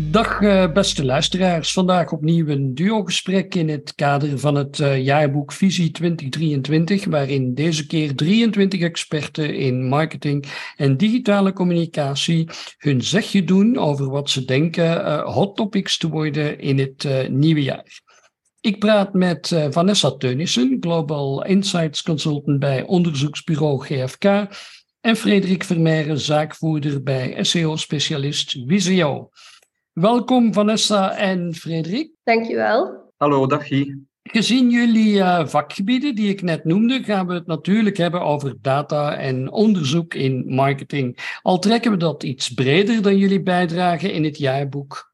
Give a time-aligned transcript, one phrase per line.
[0.00, 1.72] Dag eh, beste luisteraars.
[1.72, 7.86] Vandaag opnieuw een duo-gesprek in het kader van het uh, jaarboek Visie 2023, waarin deze
[7.86, 10.44] keer 23 experten in marketing
[10.76, 12.48] en digitale communicatie
[12.78, 17.62] hun zegje doen over wat ze denken uh, hot topics te worden in het nieuwe
[17.62, 18.00] jaar.
[18.60, 24.24] Ik praat met Vanessa Teunissen, Global Insights Consultant bij onderzoeksbureau GFK,
[25.00, 29.30] en Frederik Vermeijren, zaakvoerder bij SEO-specialist Visio.
[30.00, 32.10] Welkom Vanessa en Frederik.
[32.24, 33.12] Dankjewel.
[33.16, 33.98] Hallo, dag Guy.
[34.22, 39.16] Gezien jullie uh, vakgebieden die ik net noemde, gaan we het natuurlijk hebben over data
[39.16, 41.38] en onderzoek in marketing.
[41.42, 45.12] Al trekken we dat iets breder dan jullie bijdragen in het jaarboek.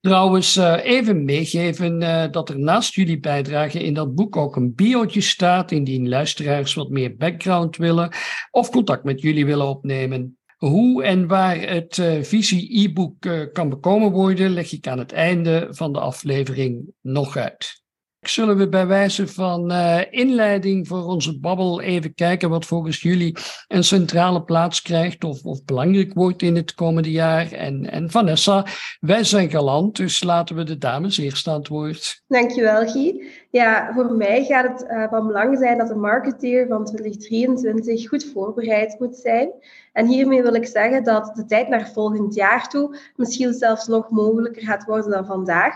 [0.00, 4.74] Trouwens, uh, even meegeven uh, dat er naast jullie bijdragen in dat boek ook een
[4.74, 8.12] biootje staat, indien luisteraars wat meer background willen
[8.50, 10.38] of contact met jullie willen opnemen.
[10.56, 15.12] Hoe en waar het uh, visie e-book uh, kan bekomen worden, leg ik aan het
[15.12, 17.83] einde van de aflevering nog uit.
[18.28, 23.36] Zullen we bij wijze van uh, inleiding voor onze babbel even kijken wat volgens jullie
[23.68, 27.52] een centrale plaats krijgt of, of belangrijk wordt in het komende jaar?
[27.52, 28.66] En, en Vanessa,
[29.00, 32.22] wij zijn galant, dus laten we de dames eerst aan het woord.
[32.26, 33.24] Dankjewel, Guy.
[33.50, 38.24] Ja, voor mij gaat het uh, van belang zijn dat de marketeer van 2023 goed
[38.32, 39.52] voorbereid moet zijn.
[39.92, 44.10] En hiermee wil ik zeggen dat de tijd naar volgend jaar toe misschien zelfs nog
[44.10, 45.74] mogelijker gaat worden dan vandaag.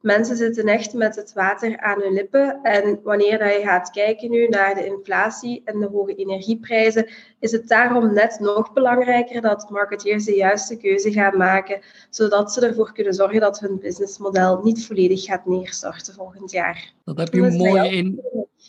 [0.00, 2.62] Mensen zitten echt met het water aan hun lippen.
[2.62, 7.08] En wanneer dat je gaat kijken nu naar de inflatie en de hoge energieprijzen,
[7.40, 12.66] is het daarom net nog belangrijker dat marketeers de juiste keuze gaan maken, zodat ze
[12.66, 16.92] ervoor kunnen zorgen dat hun businessmodel niet volledig gaat neerstorten volgend jaar.
[17.04, 18.20] Dat heb je mooi in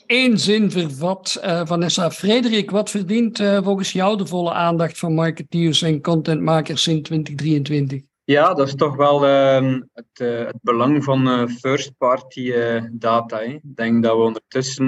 [0.06, 2.12] één zin vervat, uh, Vanessa.
[2.12, 8.02] Frederik, wat verdient uh, volgens jou de volle aandacht van marketeers en contentmakers in 2023?
[8.24, 13.40] Ja, dat is toch wel uh, het, uh, het, belang van uh, first-party uh, data.
[13.40, 14.88] Ik denk dat we ondertussen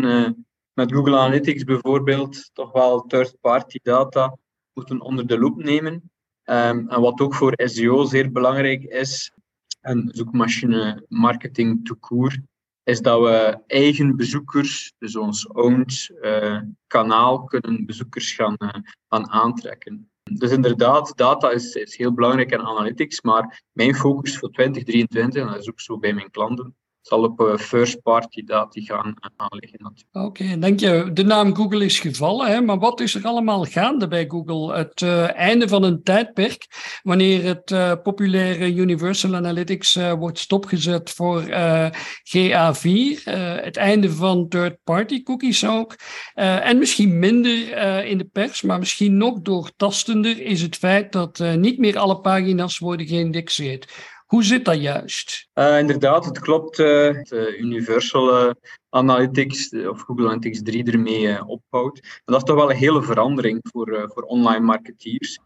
[0.74, 4.38] met Google Analytics bijvoorbeeld toch wel third-party data
[4.74, 5.94] moeten onder de loep nemen.
[5.94, 9.32] Um, en wat ook voor SEO zeer belangrijk is,
[9.82, 12.40] en zoekmachine marketing to court,
[12.84, 16.12] is dat we eigen bezoekers, dus ons owned
[16.88, 18.56] kanaal, kunnen bezoekers gaan,
[19.08, 20.13] gaan aantrekken.
[20.40, 25.48] Dus inderdaad, data is, is heel belangrijk en analytics, maar mijn focus voor 2023, en
[25.48, 29.94] dat is ook zo bij mijn klanten, zal op uh, first party data gaan aanleggen.
[30.12, 32.62] Oké, okay, denk je, de naam Google is gevallen, hè?
[32.62, 34.76] maar wat is er allemaal gaande bij Google?
[34.78, 36.68] Het uh, einde van een tijdperk,
[37.04, 41.44] wanneer het uh, populaire Universal Analytics wordt stopgezet voor
[42.36, 43.24] GA4,
[43.64, 45.96] het einde van third-party cookies ook,
[46.34, 51.78] en misschien minder in de pers, maar misschien nog doortastender is het feit dat niet
[51.78, 54.13] meer alle pagina's worden geïndexeerd.
[54.34, 55.50] Hoe zit dat juist?
[55.54, 56.78] Uh, inderdaad, het klopt.
[56.78, 58.54] De Universal
[58.90, 62.00] Analytics of Google Analytics 3 ermee ophoudt.
[62.00, 65.40] En dat is toch wel een hele verandering voor, voor online marketeers.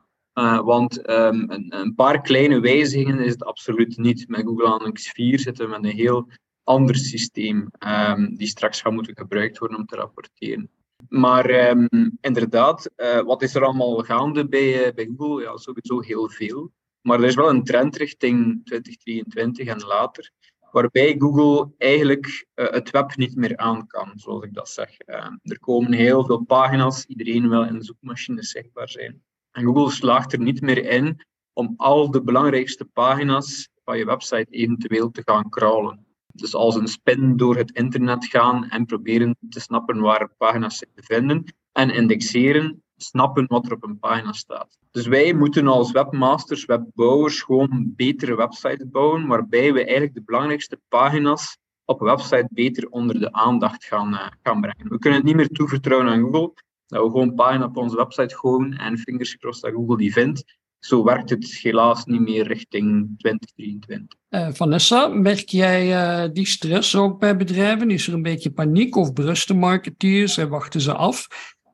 [0.63, 4.27] want um, een, een, paar kleine wijzigingen is het absoluut niet.
[4.27, 6.29] Met Google Analytics 4 zitten we met een heel
[6.63, 10.69] ander systeem um, die straks gaat moeten gebruikt worden om te rapporteren.
[11.09, 12.89] Maar um, inderdaad,
[13.25, 15.43] wat is er allemaal gaande bij, bij Google?
[15.43, 16.71] Ja, sowieso heel veel.
[17.07, 20.31] Maar er is wel een trend richting 2023 en later,
[20.71, 24.89] waarbij Google eigenlijk uh, het web niet meer aan kan, zoals ik dat zeg.
[25.05, 29.23] Uh, er komen heel veel pagina's, iedereen wil in de zoekmachine zichtbaar zijn.
[29.51, 34.47] En Google slaagt er niet meer in om al de belangrijkste pagina's van je website
[34.49, 36.05] eventueel te gaan crawlen.
[36.33, 40.93] Dus als een spin door het internet gaan en proberen te snappen waar pagina's zich
[40.93, 44.77] bevinden en indexeren, snappen wat er op een pagina staat.
[44.91, 50.79] Dus wij moeten als webmasters, webbouwers, gewoon betere websites bouwen, waarbij we eigenlijk de belangrijkste
[50.87, 54.89] pagina's op een website beter onder de aandacht gaan, uh, gaan brengen.
[54.89, 56.53] We kunnen het niet meer toevertrouwen aan Google,
[56.87, 60.57] dat we gewoon pagina op onze website gooien en fingers crossed dat Google die vindt.
[60.79, 64.19] Zo werkt het helaas niet meer richting 2023.
[64.29, 67.91] Uh, Vanessa, merk jij uh, die stress ook bij bedrijven?
[67.91, 71.27] Is er een beetje paniek of berusten marketeers en wachten ze af?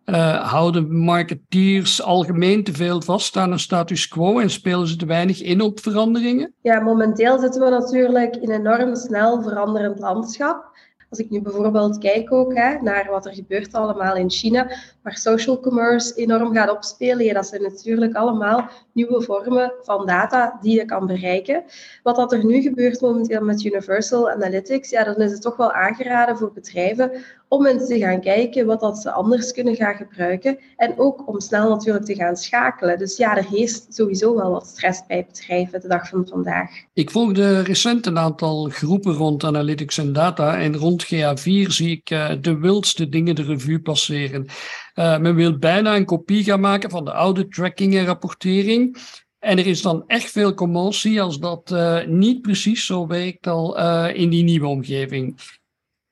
[0.05, 5.05] Uh, houden marketeers algemeen te veel vast aan een status quo en spelen ze te
[5.05, 6.53] weinig in op veranderingen?
[6.61, 10.71] Ja, momenteel zitten we natuurlijk in een enorm snel veranderend landschap.
[11.09, 14.71] Als ik nu bijvoorbeeld kijk ook hè, naar wat er gebeurt allemaal in China,
[15.03, 20.57] waar social commerce enorm gaat opspelen, ja, dat zijn natuurlijk allemaal nieuwe vormen van data
[20.61, 21.63] die je kan bereiken.
[22.03, 25.71] Wat dat er nu gebeurt momenteel met Universal Analytics, ja, dan is het toch wel
[25.71, 27.11] aangeraden voor bedrijven
[27.47, 30.57] om eens te gaan kijken wat dat ze anders kunnen gaan gebruiken.
[30.75, 32.97] En ook om snel natuurlijk te gaan schakelen.
[32.97, 36.69] Dus ja, er heerst sowieso wel wat stress bij bedrijven de dag van vandaag.
[36.93, 40.59] Ik volgde recent een aantal groepen rond analytics en data.
[40.59, 44.47] En rond GA4 zie ik uh, de wildste dingen de revue passeren.
[44.95, 48.97] Uh, men wil bijna een kopie gaan maken van de oude tracking en rapportering.
[49.39, 53.77] En er is dan echt veel commotie als dat uh, niet precies zo werkt al
[54.13, 55.35] in die nieuwe omgeving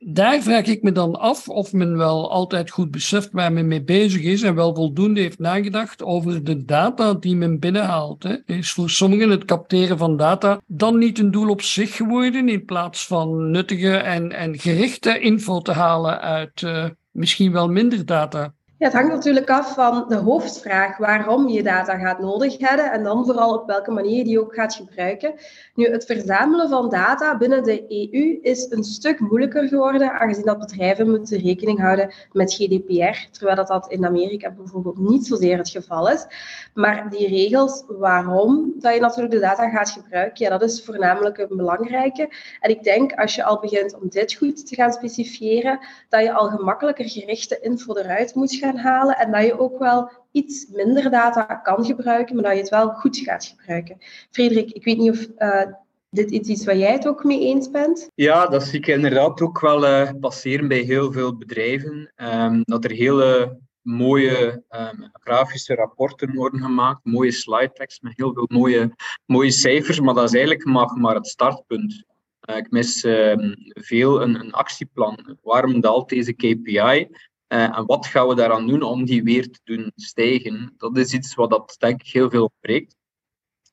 [0.04, 3.84] daar vraag ik me dan af of men wel altijd goed beseft waar men mee
[3.84, 8.42] bezig is en wel voldoende heeft nagedacht over de data die men binnenhaalt.
[8.46, 12.66] Is voor sommigen het capteren van data dan niet een doel op zich geworden in
[12.66, 16.68] plaats van nuttige en, en gerichte info te halen uit
[17.12, 18.54] misschien wel minder data?
[18.82, 23.04] Ja, het hangt natuurlijk af van de hoofdvraag waarom je data gaat nodig hebben en
[23.04, 25.34] dan vooral op welke manier je die ook gaat gebruiken.
[25.76, 30.60] Nu, het verzamelen van data binnen de EU is een stuk moeilijker geworden, aangezien dat
[30.60, 35.70] bedrijven moeten rekening houden met GDPR, terwijl dat, dat in Amerika bijvoorbeeld niet zozeer het
[35.70, 36.26] geval is.
[36.74, 41.38] Maar die regels waarom dat je natuurlijk de data gaat gebruiken, ja, dat is voornamelijk
[41.38, 42.30] een belangrijke.
[42.60, 45.80] En ik denk als je al begint om dit goed te gaan specifiëren,
[46.10, 50.12] dat je al gemakkelijker gerichte info eruit moet gaan halen en dat je ook wel
[50.32, 53.98] iets minder data kan gebruiken, maar dat je het wel goed gaat gebruiken.
[54.32, 55.74] Frederik, ik weet niet of uh,
[56.10, 58.10] dit iets is waar jij het ook mee eens bent?
[58.16, 62.14] Ja, dat zie ik inderdaad ook wel uh, passeren bij heel veel bedrijven.
[62.16, 68.34] Um, dat er hele mooie um, grafische rapporten worden gemaakt, mooie slide decks met heel
[68.34, 68.96] veel mooie,
[69.26, 72.04] mooie cijfers, maar dat is eigenlijk maar, maar het startpunt.
[72.50, 75.38] Uh, ik mis uh, veel een, een, actieplan.
[75.42, 77.08] Waarom daalt deze KPI?
[77.54, 80.74] Uh, en wat gaan we daaraan doen om die weer te doen stijgen?
[80.78, 82.96] Dat is iets wat dat, denk ik heel veel ontbreekt.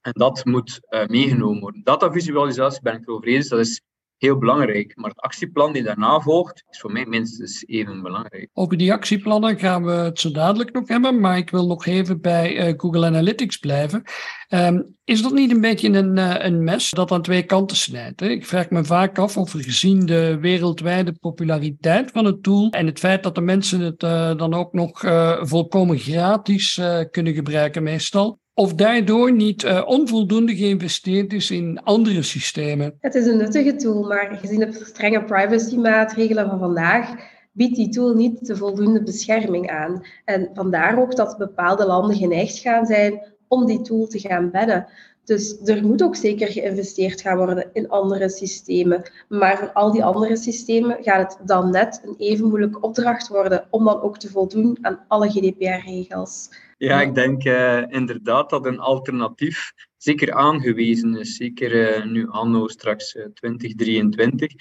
[0.01, 1.83] En dat moet uh, meegenomen worden.
[1.83, 3.83] Datavisualisatie ben ik erover eens, dat is
[4.19, 4.97] heel belangrijk.
[4.97, 8.49] Maar het actieplan die daarna volgt, is voor mij minstens even belangrijk.
[8.53, 12.21] Over die actieplannen gaan we het zo dadelijk nog hebben, maar ik wil nog even
[12.21, 14.03] bij uh, Google Analytics blijven.
[14.49, 18.21] Um, is dat niet een beetje een, uh, een mes dat aan twee kanten snijdt?
[18.21, 18.29] Hè?
[18.29, 22.99] Ik vraag me vaak af of gezien de wereldwijde populariteit van het tool en het
[22.99, 25.01] feit dat de mensen het uh, dan ook nog
[25.41, 26.81] volkomen gratis
[27.11, 32.95] kunnen gebruiken meestal, of daardoor niet uh, onvoldoende geïnvesteerd is in andere systemen.
[33.01, 37.15] Het is een nuttige tool, maar gezien de strenge privacymaatregelen van vandaag
[37.53, 40.05] biedt die tool niet de voldoende bescherming aan.
[40.25, 44.87] En vandaar ook dat bepaalde landen geneigd gaan zijn om die tool te gaan bannen.
[45.25, 49.11] Dus er moet ook zeker geïnvesteerd gaan worden in andere systemen.
[49.29, 53.67] Maar voor al die andere systemen gaat het dan net een even moeilijke opdracht worden
[53.71, 56.49] om dan ook te voldoen aan alle GDPR-regels.
[56.79, 61.37] Ja, ik denk uh, inderdaad dat een alternatief zeker aangewezen is.
[61.37, 64.53] Zeker uh, nu anno straks uh, eh, 2023.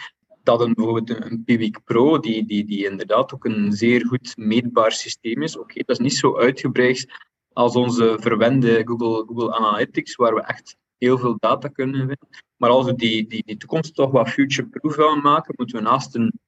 [0.44, 4.92] Dat een, bijvoorbeeld een, Piwik Pro, die, die, die inderdaad ook een zeer goed meetbaar
[4.92, 5.58] systeem is.
[5.58, 7.08] Oké, dat is niet zo uitgebreid
[7.54, 12.28] als onze verwende Google, Google Analytics, waar we echt heel veel data kunnen vinden.
[12.56, 16.16] Maar als we die, die, die toekomst toch wat future-proof willen maken, moeten we naast
[16.16, 16.40] een,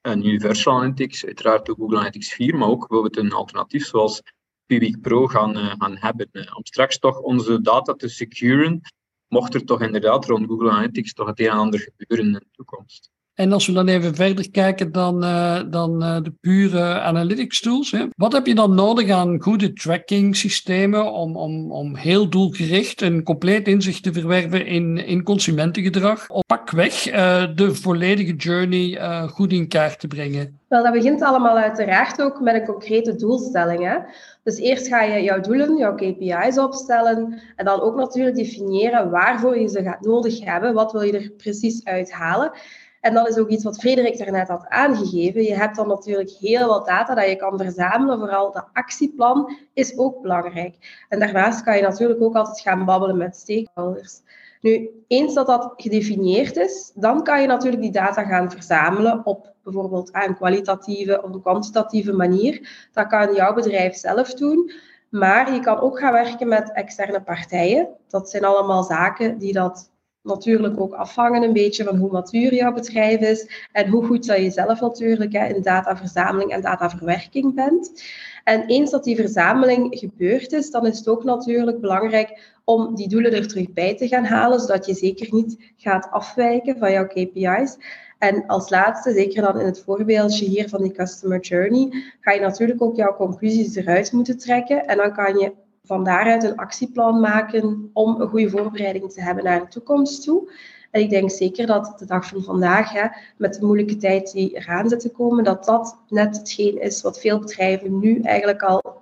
[0.00, 4.22] een Universal Analytics, uiteraard de Google Analytics 4, maar ook bijvoorbeeld een alternatief zoals
[4.70, 6.28] Piwik Pro gaan, uh, gaan hebben.
[6.32, 8.80] Uh, om straks toch onze data te securen,
[9.28, 12.46] mocht er toch inderdaad rond Google Analytics toch het een en ander gebeuren in de
[12.52, 13.10] toekomst.
[13.40, 17.90] En als we dan even verder kijken dan, uh, dan uh, de pure analytics tools.
[17.90, 18.06] Hè.
[18.16, 23.22] Wat heb je dan nodig aan goede tracking systemen om, om, om heel doelgericht een
[23.22, 26.28] compleet inzicht te verwerven in, in consumentengedrag?
[26.28, 30.58] Op pakweg uh, de volledige journey goed in kaart te brengen.
[30.68, 33.84] Wel, dat begint allemaal uiteraard ook met een concrete doelstelling.
[33.84, 33.96] Hè?
[34.42, 39.58] Dus eerst ga je jouw doelen, jouw KPI's opstellen en dan ook natuurlijk definiëren waarvoor
[39.58, 40.74] je ze gaat nodig hebben.
[40.74, 42.52] Wat wil je er precies uithalen?
[43.00, 45.42] En dat is ook iets wat Frederik daarnet had aangegeven.
[45.42, 48.18] Je hebt dan natuurlijk heel wat data dat je kan verzamelen.
[48.18, 51.04] Vooral de actieplan is ook belangrijk.
[51.08, 54.20] En daarnaast kan je natuurlijk ook altijd gaan babbelen met stakeholders.
[54.60, 59.54] Nu, eens dat dat gedefinieerd is, dan kan je natuurlijk die data gaan verzamelen op
[59.64, 62.88] bijvoorbeeld een kwalitatieve of een kwantitatieve manier.
[62.92, 64.72] Dat kan jouw bedrijf zelf doen.
[65.08, 67.88] Maar je kan ook gaan werken met externe partijen.
[68.08, 69.90] Dat zijn allemaal zaken die dat
[70.22, 74.38] natuurlijk ook afhangen een beetje van hoe matuur jouw bedrijf is en hoe goed dat
[74.38, 78.02] je zelf natuurlijk hè, in dataverzameling en dataverwerking bent.
[78.44, 83.08] En eens dat die verzameling gebeurd is, dan is het ook natuurlijk belangrijk om die
[83.08, 87.06] doelen er terug bij te gaan halen, zodat je zeker niet gaat afwijken van jouw
[87.06, 87.76] KPI's.
[88.18, 92.40] En als laatste, zeker dan in het voorbeeldje hier van die customer journey, ga je
[92.40, 94.86] natuurlijk ook jouw conclusies eruit moeten trekken.
[94.86, 95.52] En dan kan je
[95.90, 100.52] van daaruit een actieplan maken om een goede voorbereiding te hebben naar de toekomst toe.
[100.90, 103.06] En ik denk zeker dat de dag van vandaag, hè,
[103.36, 107.20] met de moeilijke tijd die eraan zit te komen, dat dat net hetgeen is wat
[107.20, 108.99] veel bedrijven nu eigenlijk al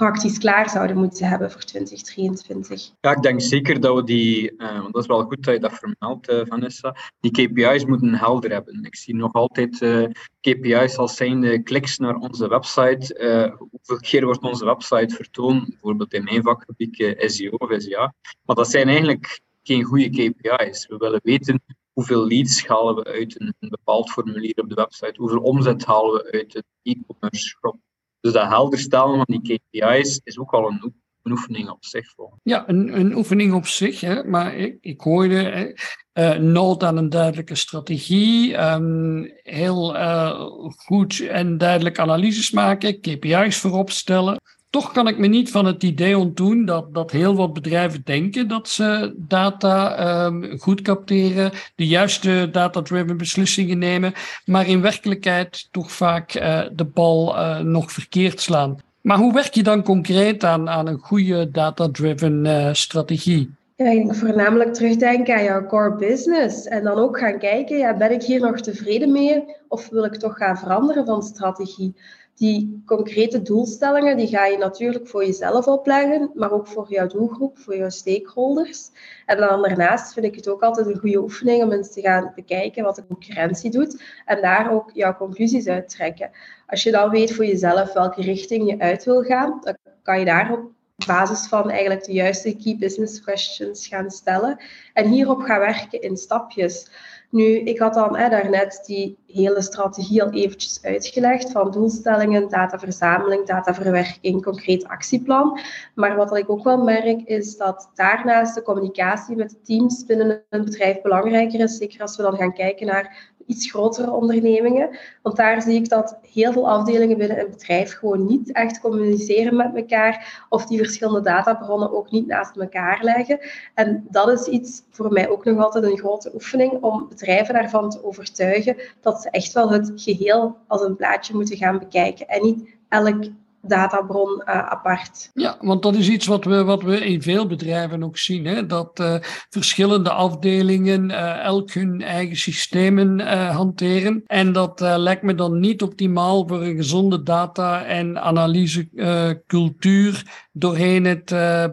[0.00, 2.90] praktisch klaar zouden moeten hebben voor 2023?
[3.00, 5.60] Ja, ik denk zeker dat we die, uh, want dat is wel goed dat je
[5.60, 8.84] dat vermeldt, uh, Vanessa, die KPI's moeten helder hebben.
[8.84, 10.04] Ik zie nog altijd eh,
[10.40, 13.54] KPI's als zijnde kliks naar onze website.
[13.58, 15.68] hoeveel keer wordt onze website vertoond?
[15.68, 18.14] Bijvoorbeeld in mijn vakgebied SEO of SEA.
[18.44, 20.86] Maar dat zijn eigenlijk geen goede KPI's.
[20.86, 25.40] We willen weten hoeveel leads halen we uit een, bepaald formulier op de website, hoeveel
[25.40, 27.76] omzet halen we uit een e-commerce shop.
[28.20, 32.14] Dus dat helder stellen van die KPI's is ook al een, oefening op zich.
[32.42, 34.00] Ja, een, een oefening op zich.
[34.00, 34.24] Hè?
[34.24, 35.74] Maar ik, ik hoorde
[36.14, 40.40] uh, nood aan een duidelijke strategie, um, heel uh,
[40.76, 44.40] goed en duidelijk analyses maken, KPI's voorop stellen.
[44.70, 48.48] Toch kan ik me niet van het idee ontdoen dat, dat heel wat bedrijven denken
[48.48, 54.12] dat ze data um, goed capteren, de juiste data-driven beslissingen nemen,
[54.44, 58.78] maar in werkelijkheid toch vaak uh, de bal uh, nog verkeerd slaan.
[59.00, 63.50] Maar hoe werk je dan concreet aan, aan een goede data-driven uh, strategie?
[63.76, 66.66] Ja, ik voornamelijk terugdenken aan jouw core business.
[66.66, 69.44] En dan ook gaan kijken, ja, ben ik hier nog tevreden mee?
[69.68, 71.94] Of wil ik toch gaan veranderen van strategie?
[72.40, 77.58] Die concrete doelstellingen, die ga je natuurlijk voor jezelf opleggen, maar ook voor jouw doelgroep,
[77.58, 78.90] voor jouw stakeholders.
[79.26, 82.32] En dan daarnaast vind ik het ook altijd een goede oefening om eens te gaan
[82.34, 86.30] bekijken wat de concurrentie doet en daar ook jouw conclusies uit trekken.
[86.66, 90.24] Als je dan weet voor jezelf welke richting je uit wil gaan, dan kan je
[90.24, 90.70] daar op
[91.06, 94.58] basis van eigenlijk de juiste key business questions gaan stellen
[94.92, 96.90] en hierop gaan werken in stapjes.
[97.30, 103.46] Nu, ik had dan hè, daarnet die hele strategie al eventjes uitgelegd van doelstellingen, dataverzameling,
[103.46, 105.60] dataverwerking, concreet actieplan.
[105.94, 110.64] Maar wat ik ook wel merk is dat daarnaast de communicatie met teams binnen een
[110.64, 111.76] bedrijf belangrijker is.
[111.76, 114.98] Zeker als we dan gaan kijken naar iets grotere ondernemingen.
[115.22, 119.56] Want daar zie ik dat heel veel afdelingen binnen een bedrijf gewoon niet echt communiceren
[119.56, 123.38] met elkaar of die verschillende databronnen ook niet naast elkaar leggen.
[123.74, 127.90] En dat is iets voor mij ook nog altijd een grote oefening om bedrijven daarvan
[127.90, 132.42] te overtuigen dat ze echt wel het geheel als een plaatje moeten gaan bekijken en
[132.42, 133.24] niet elk
[133.62, 135.30] databron uh, apart.
[135.34, 138.44] Ja, want dat is iets wat we, wat we in veel bedrijven ook zien.
[138.44, 138.66] Hè?
[138.66, 139.14] Dat uh,
[139.50, 144.22] verschillende afdelingen uh, elk hun eigen systemen hanteren.
[144.26, 151.24] En dat lijkt me dan niet optimaal voor een gezonde data- en analysecultuur doorheen het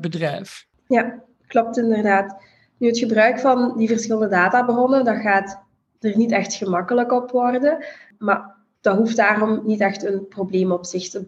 [0.01, 0.65] bedrijf.
[0.88, 2.46] Ja, klopt inderdaad.
[2.77, 5.65] Nu, het gebruik van die verschillende databronnen, dat gaat
[6.00, 7.86] er niet echt gemakkelijk op worden.
[8.17, 11.27] Maar dat hoeft daarom niet echt een probleem op zich te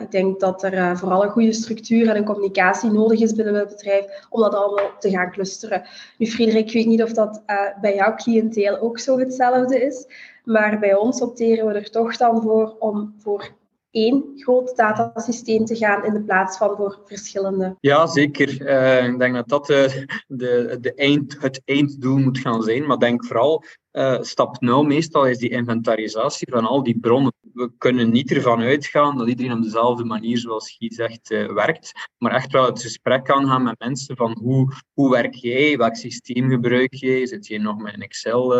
[0.00, 3.54] Ik denk dat er uh, vooral een goede structuur en een communicatie nodig is binnen
[3.54, 5.82] het bedrijf om dat allemaal te gaan clusteren.
[6.18, 10.06] Nu, Frederik, ik weet niet of dat uh, bij jouw cliënteel ook zo hetzelfde is,
[10.44, 13.50] maar bij ons opteren we er toch dan voor om voor
[13.90, 17.76] één groot datasysteem te gaan in de plaats van voor verschillende.
[17.80, 18.60] Ja, zeker.
[18.60, 19.86] Uh, ik denk dat dat uh,
[20.26, 22.86] de, de eind, het einddoel moet gaan zijn.
[22.86, 27.32] Maar denk vooral, uh, stap 0 meestal is die inventarisatie van al die bronnen.
[27.52, 31.92] We kunnen niet ervan uitgaan dat iedereen op dezelfde manier, zoals Guy zegt, werkt.
[32.18, 36.50] Maar echt wel het gesprek aangaan met mensen van hoe, hoe werk jij, welk systeem
[36.50, 37.26] gebruik jij?
[37.26, 38.54] Zit je nog met een Excel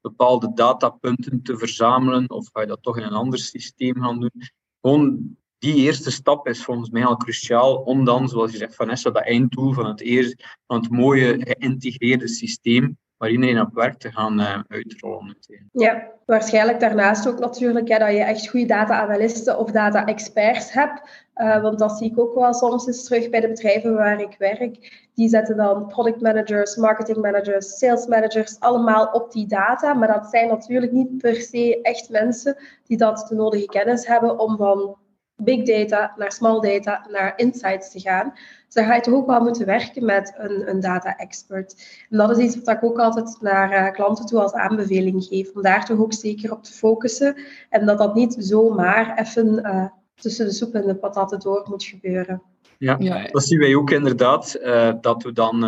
[0.00, 4.50] bepaalde datapunten te verzamelen of ga je dat toch in een ander systeem gaan doen?
[4.82, 9.10] Gewoon die eerste stap is volgens mij al cruciaal om dan, zoals je zegt, Vanessa,
[9.10, 14.12] dat einddoel van het, eerst, van het mooie geïntegreerde systeem waar iedereen op werkt te
[14.12, 15.36] gaan uh, uitrollen.
[15.72, 21.21] Ja, waarschijnlijk daarnaast ook natuurlijk dat je echt goede data-analysten of data-experts hebt.
[21.36, 24.34] Uh, want dat zie ik ook wel soms eens terug bij de bedrijven waar ik
[24.38, 25.08] werk.
[25.14, 29.94] Die zetten dan product managers, marketing managers, sales managers allemaal op die data.
[29.94, 34.38] Maar dat zijn natuurlijk niet per se echt mensen die dat de nodige kennis hebben
[34.38, 34.96] om van
[35.36, 38.32] big data naar small data naar insights te gaan.
[38.64, 42.04] Dus dan ga je toch ook wel moeten werken met een, een data-expert.
[42.10, 45.50] En dat is iets wat ik ook altijd naar uh, klanten toe als aanbeveling geef.
[45.54, 47.36] Om daar toch ook zeker op te focussen.
[47.68, 51.84] En dat dat niet zomaar even uh, tussen de soep en de patatten door moet
[51.84, 52.42] gebeuren.
[52.78, 53.26] Ja, ja.
[53.26, 54.56] dat zien wij ook inderdaad.
[54.60, 55.64] Uh, dat we dan,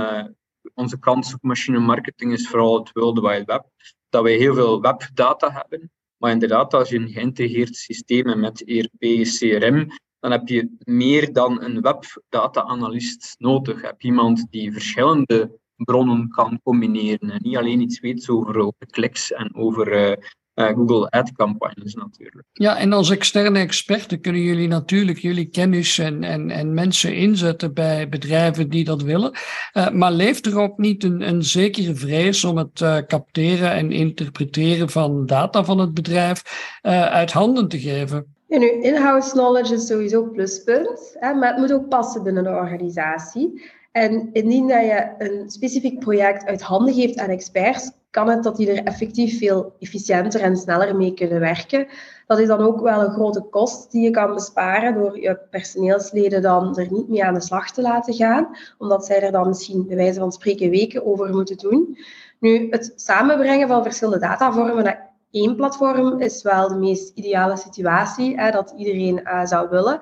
[0.75, 3.65] onze kant op machine marketing is vooral het World Wide Web.
[4.09, 5.91] Dat wij heel veel webdata hebben.
[6.17, 9.89] Maar inderdaad, als je een geïntegreerd systeem hebt met ERP, CRM,
[10.21, 13.81] dan heb je meer dan een webdata-analyst nodig.
[13.81, 17.31] Je hebt iemand die verschillende bronnen kan combineren.
[17.31, 20.17] En niet alleen iets weet over, over kliks en over uh,
[20.55, 22.47] Google Ad-campagnes natuurlijk.
[22.53, 27.75] Ja, en als externe experten kunnen jullie natuurlijk jullie kennis en, en, en mensen inzetten
[27.75, 29.33] bij bedrijven die dat willen.
[29.73, 33.93] Uh, maar leeft er ook niet een, een zekere vrees om het uh, capteren en
[33.93, 36.43] interpreteren van data van het bedrijf
[36.83, 38.35] uit handen te geven?
[38.47, 42.51] Ja, nu, in-house knowledge is sowieso pluspunt, hè, maar het moet ook passen binnen de
[42.51, 43.63] organisatie.
[43.95, 48.57] En indien dat je een specifiek project uit handen geeft aan experts, kan het dat
[48.57, 51.87] die er effectief veel efficiënter en sneller mee kunnen werken.
[52.27, 56.43] Dat is dan ook wel een grote kost die je kan besparen door je personeelsleden
[56.43, 58.49] dan er niet mee aan de slag te laten gaan,
[58.79, 61.99] omdat zij er dan misschien bij wijze van spreken weken over moeten doen.
[62.41, 68.41] Nu, het samenbrengen van verschillende datavormen naar één platform is wel de meest ideale situatie,
[68.41, 70.01] hè, dat iedereen uh, zou willen.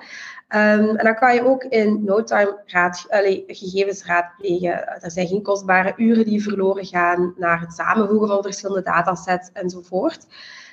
[0.55, 3.07] Um, en dan kan je ook in no time raad,
[3.47, 5.03] gegevens raadplegen.
[5.03, 10.27] Er zijn geen kostbare uren die verloren gaan naar het samenvoegen van verschillende datasets enzovoort.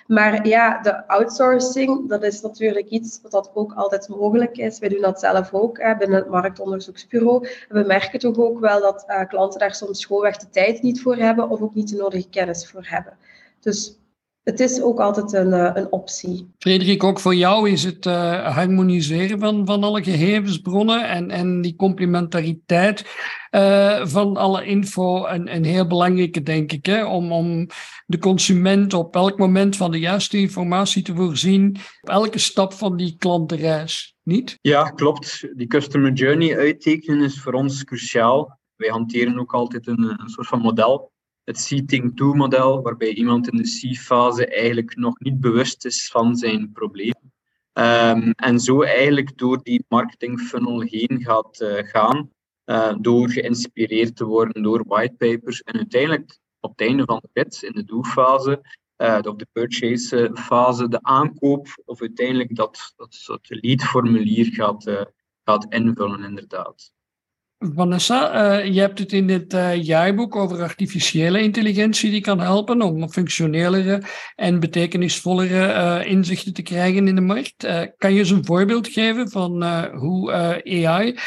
[0.07, 4.79] Maar ja, de outsourcing, dat is natuurlijk iets wat ook altijd mogelijk is.
[4.79, 7.47] Wij doen dat zelf ook hè, binnen het marktonderzoeksbureau.
[7.69, 11.15] We merken toch ook wel dat uh, klanten daar soms gewoonweg de tijd niet voor
[11.15, 13.17] hebben of ook niet de nodige kennis voor hebben.
[13.59, 13.99] Dus
[14.49, 16.53] het is ook altijd een, eh, een optie.
[16.57, 21.75] Frederik, ook voor jou is het uh, harmoniseren van, van alle gegevensbronnen en, en die
[21.75, 23.05] complementariteit
[23.51, 26.85] uh, van alle info een, een heel belangrijke, denk ik.
[26.85, 27.05] Hè?
[27.05, 27.67] Om, om
[28.05, 32.97] de consument op elk moment van de juiste informatie te voorzien, op elke stap van
[32.97, 34.15] die klantenreis.
[34.23, 34.57] Niet?
[34.61, 35.47] Ja, klopt.
[35.55, 38.59] Die customer journey uittekenen is voor ons cruciaal.
[38.75, 41.11] Wij hanteren ook altijd een, een soort van model
[41.49, 47.31] het seating-to-model, waarbij iemand in de C-fase eigenlijk nog niet bewust is van zijn probleem.
[47.73, 52.29] Um, en zo eigenlijk door die marketing funnel heen gaat uh, gaan,
[52.65, 57.63] uh, door geïnspireerd te worden door whitepapers en uiteindelijk op het einde van de rit,
[57.63, 58.61] in de do-fase,
[58.97, 65.07] uh, of de purchase-fase, de aankoop of uiteindelijk dat, dat, dat lead-formulier gaat,
[65.43, 66.91] gaat invullen inderdaad.
[67.59, 72.81] Vanessa, uh, je hebt het in dit uh, jaarboek over artificiële intelligentie die kan helpen
[72.81, 74.01] om functionelere
[74.35, 77.67] en betekenisvollere uh, inzichten te krijgen in de markt.
[77.97, 79.63] kan je eens een voorbeeld geven van
[79.95, 81.17] hoe AI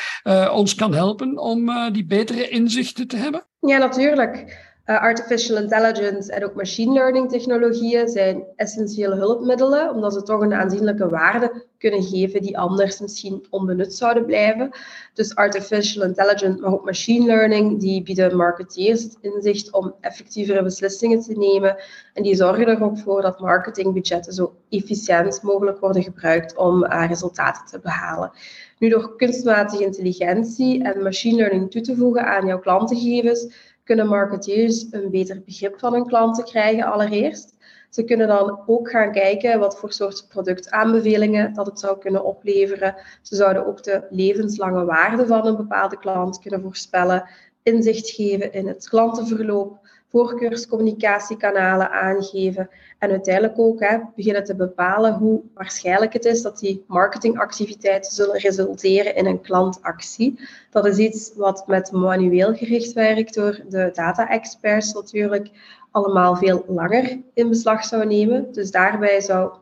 [0.51, 3.47] ons kan helpen om die betere inzichten te hebben?
[3.61, 4.61] Ja, natuurlijk.
[4.92, 10.55] Uh, artificial intelligence en ook machine learning technologieën zijn essentiële hulpmiddelen, omdat ze toch een
[10.55, 14.70] aanzienlijke waarde kunnen geven die anders misschien onbenut zouden blijven.
[15.14, 21.20] Dus artificial intelligence, maar ook machine learning, die bieden marketeers het inzicht om effectievere beslissingen
[21.20, 21.76] te nemen.
[22.14, 27.05] En die zorgen er ook voor dat marketingbudgetten zo efficiënt mogelijk worden gebruikt om uh,
[27.09, 28.31] resultaten te behalen.
[28.78, 34.87] Nu, door kunstmatige intelligentie en machine learning toe te voegen aan jouw klantengegevens, kunnen marketeers
[34.90, 37.55] een beter begrip van hun klanten krijgen allereerst.
[37.90, 42.95] Ze kunnen dan ook gaan kijken wat voor soort productaanbevelingen dat het zou kunnen opleveren.
[43.23, 47.29] Ze zouden ook de levenslange waarde van een bepaalde klant kunnen voorspellen,
[47.62, 49.82] inzicht geven in het klantenverloop,
[50.12, 56.85] voorkeurscommunicatiekanalen aangeven en uiteindelijk ook hè, beginnen te bepalen hoe waarschijnlijk het is dat die
[56.87, 60.40] marketingactiviteiten zullen resulteren in een klantactie.
[60.70, 65.51] Dat is iets wat met manueel gericht werkt door de data-experts natuurlijk
[65.90, 68.53] allemaal veel langer in beslag zou nemen.
[68.53, 69.53] Dus daarbij zou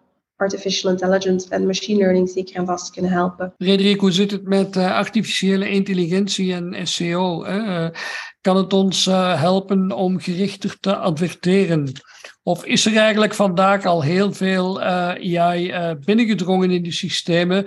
[0.41, 3.55] artificial intelligence en machine learning zeker en vast kunnen helpen.
[3.59, 7.45] Frederik, hoe zit het met uh, artificiële intelligentie en SEO?
[7.45, 7.85] Hè?
[7.85, 7.91] Uh,
[8.41, 11.93] kan het ons uh, helpen om gerichter te adverteren?
[12.43, 17.67] Of is er eigenlijk vandaag al heel veel AI binnengedrongen in de systemen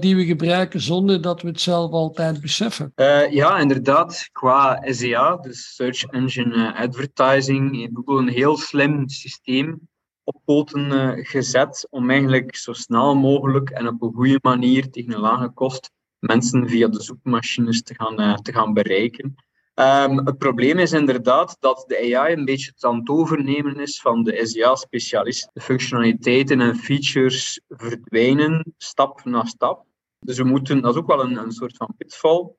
[0.00, 2.92] die we gebruiken zonder dat we het zelf altijd beseffen?
[3.30, 4.28] ja, inderdaad.
[4.32, 9.87] Qua SEA, dus Search Engine Advertising, heeft Google een heel slim systeem
[10.28, 15.12] op poten uh, gezet om eigenlijk zo snel mogelijk en op een goede manier tegen
[15.12, 19.34] een lage kost mensen via de zoekmachines te gaan, uh, te gaan bereiken.
[19.74, 24.00] Um, het probleem is inderdaad dat de AI een beetje het aan het overnemen is
[24.00, 25.50] van de SEA-specialist.
[25.52, 29.84] De functionaliteiten en features verdwijnen stap na stap.
[30.18, 32.50] Dus we moeten, dat is ook wel een, een soort van pitfall,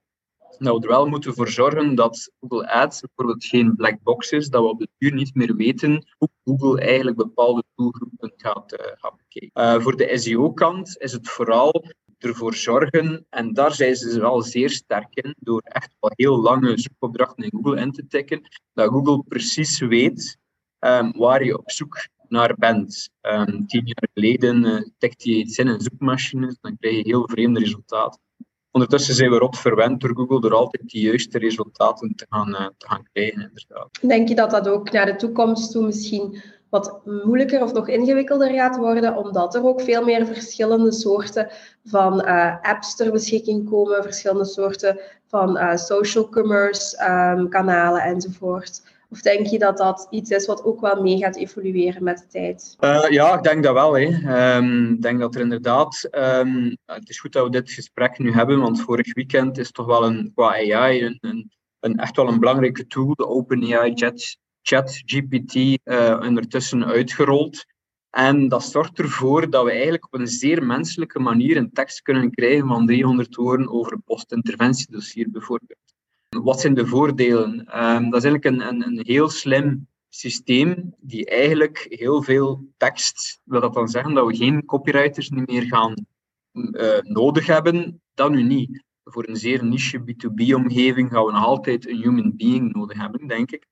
[0.58, 4.62] we er wel moeten voor zorgen dat Google Ads bijvoorbeeld geen black box is, dat
[4.62, 9.76] we op de duur niet meer weten hoe Google eigenlijk bepaalde doelgroepen gaat, uh, bekijken.
[9.78, 11.84] Uh, voor de SEO-kant is het vooral
[12.18, 16.78] ervoor zorgen, en daar zijn ze wel zeer sterk in, door echt wel heel lange
[16.78, 18.42] zoekopdrachten in Google in te tikken,
[18.74, 20.38] dat Google precies weet
[20.80, 23.10] um, waar je op zoek naar bent.
[23.22, 27.28] Um, tien jaar geleden uh, tikte je iets in in zoekmachines, dan krijg je heel
[27.28, 28.22] vreemde resultaten.
[28.72, 32.68] Ondertussen zijn we rot verwend door Google door altijd de juiste resultaten te gaan, uh,
[32.78, 33.90] te gaan krijgen, inderdaad.
[34.02, 38.54] Denk je dat dat ook naar de toekomst toe misschien wat moeilijker of nog ingewikkelder
[38.54, 41.48] gaat worden, omdat er ook veel meer verschillende soorten
[41.84, 47.04] van uh, apps ter beschikking komen, verschillende soorten van uh, social commerce
[47.38, 48.82] um, kanalen enzovoort?
[49.12, 52.28] Of denk je dat dat iets is wat ook wel mee gaat evolueren met de
[52.28, 52.76] tijd?
[52.80, 53.98] Uh, ja, ik denk dat wel.
[53.98, 56.08] Ehm, ik denk dat er inderdaad.
[56.12, 59.86] Um, het is goed dat we dit gesprek nu hebben, want vorig weekend is toch
[59.86, 64.38] wel een, qua AI een, een, een echt wel een belangrijke tool, de OpenAI Chat,
[64.62, 67.66] Chat GPT, uh, ondertussen uitgerold.
[68.10, 72.32] En dat zorgt ervoor dat we eigenlijk op een zeer menselijke manier een tekst kunnen
[72.32, 75.89] krijgen van 300 woorden over een postinterventiedossier bijvoorbeeld.
[76.30, 77.52] Wat zijn de voordelen?
[77.84, 83.40] Um, dat is eigenlijk een, een, een heel slim systeem die eigenlijk heel veel tekst,
[83.44, 86.06] wil dat dan zeggen dat we geen copywriters meer gaan
[86.54, 88.02] uh, nodig hebben?
[88.14, 88.84] Dat nu niet.
[89.04, 93.52] Voor een zeer niche B2B-omgeving gaan we nog altijd een human being nodig hebben, denk
[93.52, 93.66] ik.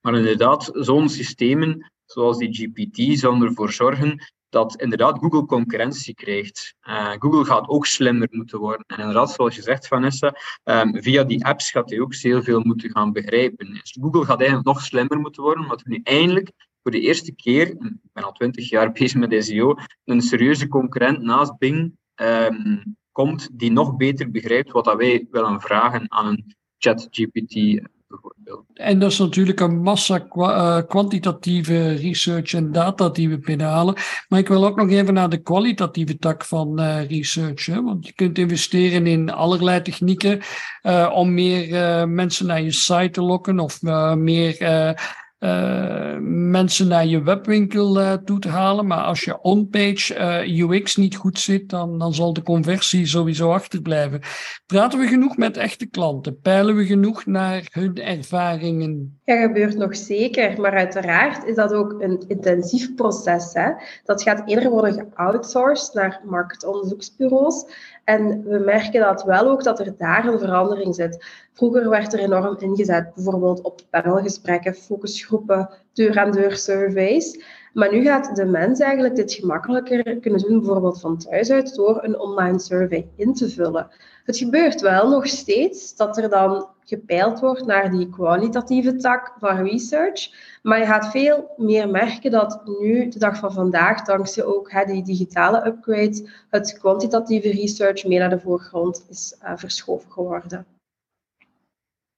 [0.00, 6.74] Maar inderdaad, zo'n systemen zoals die GPT zullen ervoor zorgen dat inderdaad Google concurrentie krijgt.
[6.88, 8.84] Uh, Google gaat ook slimmer moeten worden.
[8.86, 10.34] En inderdaad, zoals je zegt, Vanessa,
[10.64, 13.66] um, via die apps gaat hij ook heel veel moeten gaan begrijpen.
[13.72, 17.34] Dus Google gaat eigenlijk nog slimmer moeten worden, omdat we nu eindelijk voor de eerste
[17.34, 22.96] keer, ik ben al twintig jaar bezig met SEO, een serieuze concurrent naast Bing um,
[23.12, 27.80] komt die nog beter begrijpt wat dat wij willen vragen aan een ChatGPT
[28.74, 33.94] en dat is natuurlijk een massa uh, kwantitatieve research en data die we binnenhalen.
[34.28, 37.66] Maar ik wil ook nog even naar de kwalitatieve tak van uh, research.
[37.66, 37.82] Hè?
[37.82, 40.40] Want je kunt investeren in allerlei technieken
[40.82, 43.82] uh, om meer mensen naar je site te lokken of
[44.16, 44.56] meer
[45.40, 46.16] uh,
[46.50, 48.86] mensen naar je webwinkel uh, toe te halen.
[48.86, 53.52] Maar als je on-page uh, UX niet goed zit, dan, dan zal de conversie sowieso
[53.52, 54.20] achterblijven.
[54.66, 56.40] Praten we genoeg met echte klanten?
[56.40, 59.20] Peilen we genoeg naar hun ervaringen?
[59.24, 60.60] Ja, gebeurt nog zeker.
[60.60, 63.52] Maar uiteraard is dat ook een intensief proces.
[63.52, 63.70] Hè?
[64.04, 67.64] Dat gaat eerder worden geoutsourced naar marktonderzoeksbureaus.
[68.10, 71.24] En we merken dat wel ook dat er daar een verandering zit.
[71.52, 77.42] Vroeger werd er enorm ingezet, bijvoorbeeld op panelgesprekken, focusgroepen, deur-aan-deur surveys.
[77.72, 81.98] Maar nu gaat de mens eigenlijk dit gemakkelijker kunnen doen, bijvoorbeeld van thuis uit, door
[82.02, 83.88] een online survey in te vullen.
[84.30, 89.62] Het gebeurt wel nog steeds dat er dan gepeild wordt naar die kwalitatieve tak van
[89.62, 90.30] research.
[90.62, 94.84] Maar je gaat veel meer merken dat nu, de dag van vandaag, dankzij ook hè,
[94.84, 100.66] die digitale upgrades, het kwantitatieve research meer naar de voorgrond is uh, verschoven geworden.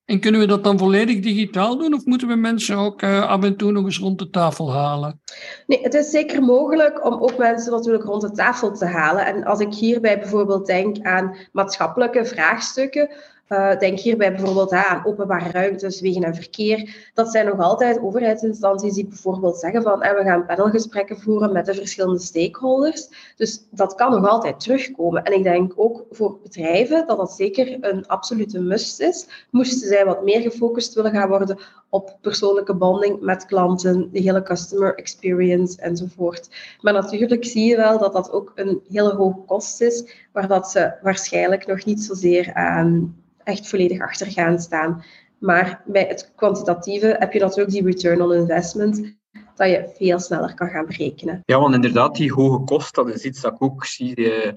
[0.04, 3.42] En kunnen we dat dan volledig digitaal doen of moeten we mensen ook uh, af
[3.42, 5.20] en toe nog eens rond de tafel halen?
[5.66, 9.26] Nee, het is zeker mogelijk om ook mensen natuurlijk rond de tafel te halen.
[9.26, 13.10] En als ik hierbij bijvoorbeeld denk aan maatschappelijke vraagstukken,
[13.52, 17.10] uh, denk hierbij bijvoorbeeld aan openbare ruimtes, wegen en verkeer.
[17.14, 21.74] Dat zijn nog altijd overheidsinstanties die bijvoorbeeld zeggen van we gaan panelgesprekken voeren met de
[21.74, 23.08] verschillende stakeholders.
[23.36, 25.22] Dus dat kan nog altijd terugkomen.
[25.22, 29.46] En ik denk ook voor bedrijven dat dat zeker een absolute must is.
[29.50, 31.58] Moesten zij wat meer gefocust willen gaan worden
[31.92, 36.48] op persoonlijke bonding met klanten, de hele customer experience enzovoort.
[36.80, 40.70] Maar natuurlijk zie je wel dat dat ook een hele hoge kost is, waar dat
[40.70, 45.04] ze waarschijnlijk nog niet zozeer aan echt volledig achter gaan staan.
[45.38, 49.14] Maar bij het kwantitatieve heb je natuurlijk die return on investment,
[49.54, 51.40] dat je veel sneller kan gaan berekenen.
[51.44, 54.52] Ja, want inderdaad, die hoge kost, dat is iets dat ik ook zie eh,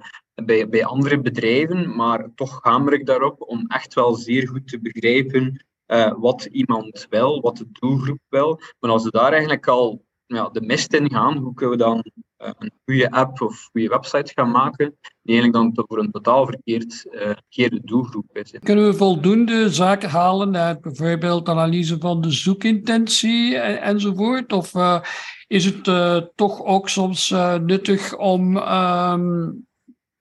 [0.45, 4.80] bij, bij andere bedrijven, maar toch hamer ik daarop om echt wel zeer goed te
[4.80, 8.60] begrijpen uh, wat iemand wil, wat de doelgroep wil.
[8.80, 12.04] Maar als we daar eigenlijk al ja, de mist in gaan, hoe kunnen we dan
[12.38, 16.45] uh, een goede app of goede website gaan maken, die eigenlijk dan voor een totaal
[16.45, 18.54] verkeerd, uh, verkeerde doelgroep is.
[18.60, 24.54] Kunnen we voldoende zaken halen uit bijvoorbeeld analyse van de zoekintentie en, enzovoort?
[24.54, 24.71] Of
[25.48, 25.84] is het
[26.36, 27.30] toch ook soms
[27.62, 29.65] nuttig om um,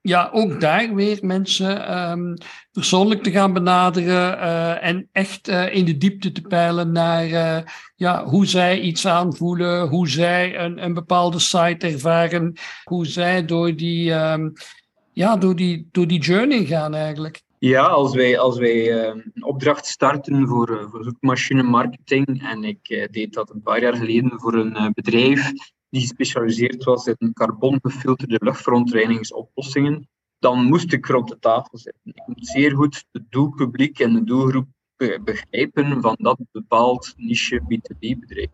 [0.05, 2.37] ja, ook daar weer mensen um,
[2.71, 7.57] persoonlijk te gaan benaderen uh, en echt uh, in de diepte te peilen naar uh,
[7.95, 13.75] ja, hoe zij iets aanvoelen, hoe zij een, een bepaalde site ervaren, hoe zij door
[13.75, 14.53] die, um,
[15.13, 17.41] ja, door die, door die journey gaan eigenlijk.
[17.59, 23.33] Ja, als wij, als wij een opdracht starten voor, voor zoekmachine marketing, en ik deed
[23.33, 25.51] dat een paar jaar geleden voor een bedrijf
[25.95, 30.07] die gespecialiseerd was in carbongefilterde luchtverontreinigingsoplossingen,
[30.39, 32.01] dan moest ik rond de tafel zitten.
[32.13, 34.67] Ik moet zeer goed het doelpubliek en de doelgroep
[35.23, 38.49] begrijpen van dat bepaald niche B2B-bedrijf.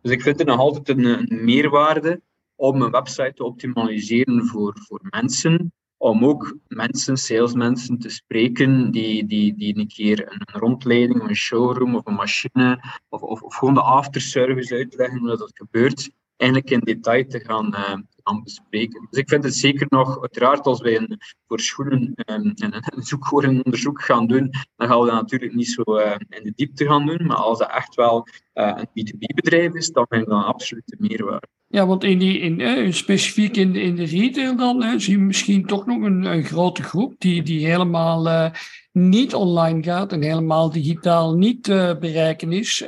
[0.00, 2.20] Dus ik vind het nog altijd een, een, meerwaarde
[2.54, 9.26] om een website te optimaliseren voor, voor mensen om ook mensen, salesmensen te spreken die,
[9.26, 13.74] die, die een keer een rondleiding, een showroom of een machine of, of, of gewoon
[13.74, 19.06] de afterservice uitleggen hoe dat gebeurt, eigenlijk in detail te gaan, uh, gaan bespreken.
[19.10, 22.82] Dus ik vind het zeker nog, uiteraard als wij een, voor schoenen um, een,
[23.28, 26.86] een onderzoek gaan doen, dan gaan we dat natuurlijk niet zo uh, in de diepte
[26.86, 30.44] gaan doen, maar als dat echt wel uh, een B2B-bedrijf is, dan vind ik dat
[30.44, 31.48] absoluut de meerwaarde.
[31.68, 35.18] Ja, want in die, in, eh, specifiek in de, in de retail dan eh, zie
[35.18, 38.52] je misschien toch nog een, een grote groep die, die helemaal
[38.92, 41.62] niet online gaat en helemaal digitaal niet
[42.00, 42.84] bereiken is.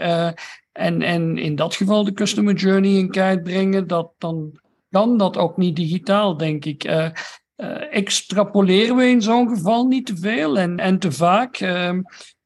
[0.79, 4.61] Uh, en, en in dat geval de customer journey in kaart brengen, dat, dan
[4.91, 6.85] kan dat ook niet digitaal, denk ik.
[7.91, 11.57] extrapoleren we in zo'n geval niet te veel en, en te vaak.
[11.57, 12.01] Ehm,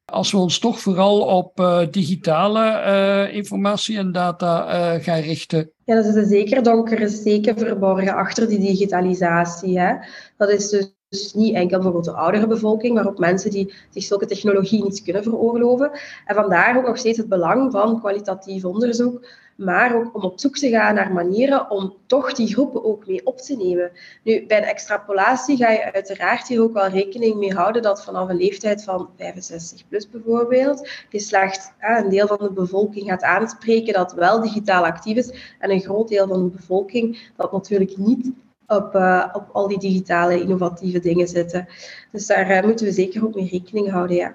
[0.05, 4.65] als we ons toch vooral op uh, digitale uh, informatie en data
[4.95, 5.71] uh, gaan richten.
[5.85, 9.79] Ja, dat is een zeker donkere steken verborgen achter die digitalisatie.
[9.79, 9.95] Hè?
[10.37, 14.03] Dat is dus dus niet enkel bijvoorbeeld de oudere bevolking, maar ook mensen die zich
[14.03, 15.91] zulke technologie niet kunnen veroorloven.
[16.25, 20.57] En vandaar ook nog steeds het belang van kwalitatief onderzoek, maar ook om op zoek
[20.57, 23.91] te gaan naar manieren om toch die groepen ook mee op te nemen.
[24.23, 28.29] Nu, bij de extrapolatie ga je uiteraard hier ook wel rekening mee houden dat vanaf
[28.29, 33.93] een leeftijd van 65 plus bijvoorbeeld, je slechts een deel van de bevolking gaat aanspreken
[33.93, 38.31] dat wel digitaal actief is en een groot deel van de bevolking dat natuurlijk niet
[38.67, 41.67] op, uh, op al die digitale innovatieve dingen zitten.
[42.11, 44.33] Dus daar uh, moeten we zeker ook mee rekening houden, ja.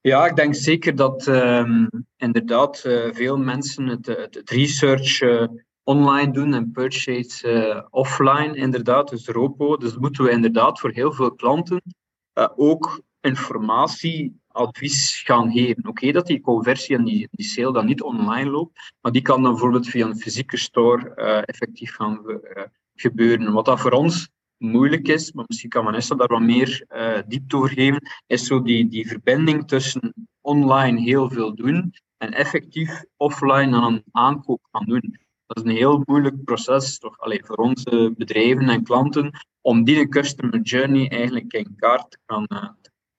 [0.00, 5.20] Ja, ik denk zeker dat um, inderdaad uh, veel mensen het, het, research
[5.82, 9.76] online doen en purchase offline, inderdaad, dus ROPO.
[9.76, 11.82] Dus moeten we inderdaad voor heel veel klanten
[12.56, 15.88] ook informatie, advies gaan geven.
[15.88, 19.42] Oké, dat die conversie en die, die sale dan niet online loopt, maar die kan
[19.42, 22.22] dan bijvoorbeeld via een fysieke store effectief gaan
[22.94, 23.52] gebeuren.
[23.52, 24.28] Wat dat voor ons
[24.58, 28.62] moeilijk is, maar misschien kan Vanessa daar wat meer uh, diepte over geven, is zo
[28.62, 34.84] die, die verbinding tussen online heel veel doen en effectief offline dan een aankoop gaan
[34.84, 35.18] doen.
[35.46, 40.08] Dat is een heel moeilijk proces toch, Allee, voor onze bedrijven en klanten om die
[40.08, 42.68] customer journey eigenlijk in kaart te gaan uh,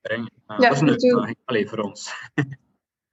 [0.01, 0.31] brengen.
[0.47, 2.13] Uh, ja, dat is een uitdaging voor ons.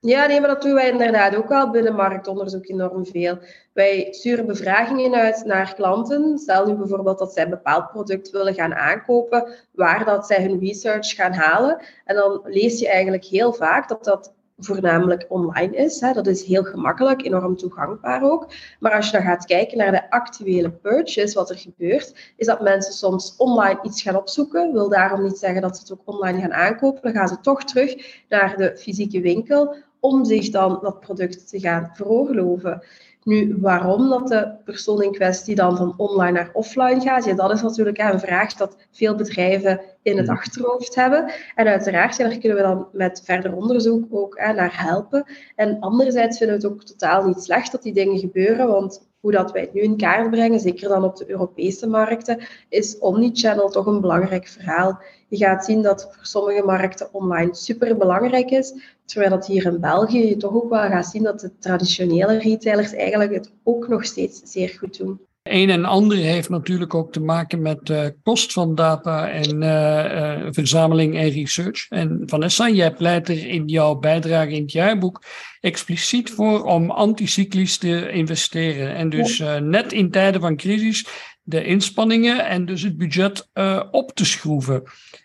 [0.03, 3.39] Ja, nee, maar dat doen wij inderdaad ook al binnen marktonderzoek enorm veel.
[3.73, 6.39] Wij sturen bevragingen uit naar klanten.
[6.39, 10.59] Stel nu bijvoorbeeld dat zij een bepaald product willen gaan aankopen, waar dat zij hun
[10.59, 11.83] research gaan halen.
[12.05, 16.01] En dan lees je eigenlijk heel vaak dat dat voornamelijk online is.
[16.01, 16.13] Hè.
[16.13, 18.53] Dat is heel gemakkelijk, enorm toegankbaar ook.
[18.79, 22.61] Maar als je dan gaat kijken naar de actuele purchase, wat er gebeurt, is dat
[22.61, 24.73] mensen soms online iets gaan opzoeken.
[24.73, 27.03] Wil daarom niet zeggen dat ze het ook online gaan aankopen.
[27.03, 31.61] Dan gaan ze toch terug naar de fysieke winkel om zich dan dat product te
[31.61, 32.83] gaan veroorloven.
[33.25, 37.53] Nu, waarom dat de persoon in kwestie dan van online naar offline gaat, ja, dat
[37.53, 41.33] is natuurlijk een vraag dat veel bedrijven in het achterhoofd hebben.
[41.55, 45.25] En uiteraard, ja, daar kunnen we dan met verder onderzoek ook hè, naar helpen.
[45.57, 49.33] En anderzijds vinden we het ook totaal niet slecht dat die dingen gebeuren, want hoe
[49.33, 53.69] dat wij het nu in kaart brengen, zeker dan op de Europese markten, is omnichannel
[53.69, 55.03] toch een belangrijk verhaal.
[55.31, 59.81] Je gaat zien dat voor sommige markten online super belangrijk is, terwijl dat hier in
[59.81, 64.05] België je toch ook wel gaat zien dat de traditionele retailers eigenlijk het ook nog
[64.05, 65.21] steeds zeer goed doen.
[65.43, 70.41] Een en ander heeft natuurlijk ook te maken met de kost van data en uh,
[70.41, 71.89] uh, verzameling en research.
[71.89, 75.23] En Vanessa, jij pleit er in jouw bijdrage in het jaarboek
[75.61, 78.95] expliciet voor om anticyclisch te investeren.
[78.95, 81.07] En dus uh, net in tijden van crisis
[81.43, 83.49] de inspanningen en dus het budget
[83.91, 84.83] op te schroeven.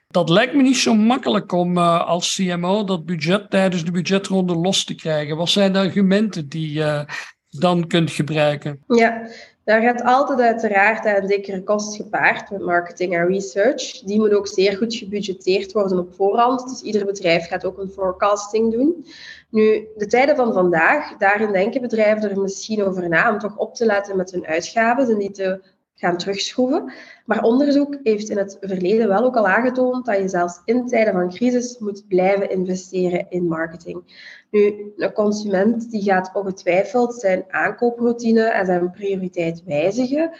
[0.07, 4.83] Dat lijkt me niet zo makkelijk om als CMO dat budget tijdens de budgetronde los
[4.83, 5.37] te krijgen.
[5.37, 7.05] Wat zijn de argumenten die je
[7.49, 8.83] dan kunt gebruiken?
[8.87, 9.27] Ja,
[9.63, 13.99] daar gaat altijd uiteraard een dikkere kost gepaard met marketing en research.
[13.99, 16.69] Die moet ook zeer goed gebudgeteerd worden op voorhand.
[16.69, 19.05] Dus ieder bedrijf gaat ook een forecasting doen.
[19.49, 23.75] Nu, de tijden van vandaag, daarin denken bedrijven er misschien over na om toch op
[23.75, 25.61] te letten met hun uitgaven en die te
[25.95, 26.93] gaan terugschroeven.
[27.25, 31.13] Maar onderzoek heeft in het verleden wel ook al aangetoond dat je zelfs in tijden
[31.13, 34.03] van crisis moet blijven investeren in marketing.
[34.51, 40.31] Nu, een consument die gaat ongetwijfeld zijn aankooproutine en zijn prioriteit wijzigen.